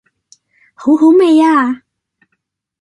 [0.73, 1.83] 好好味呀